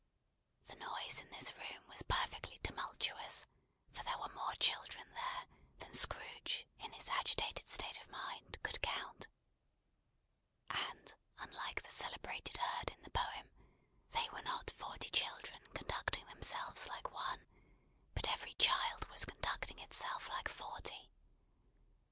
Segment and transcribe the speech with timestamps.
[0.65, 3.45] The noise in this room was perfectly tumultuous,
[3.93, 5.45] for there were more children there,
[5.77, 9.27] than Scrooge in his agitated state of mind could count;
[10.71, 13.51] and, unlike the celebrated herd in the poem,
[14.09, 17.45] they were not forty children conducting themselves like one,
[18.15, 21.11] but every child was conducting itself like forty.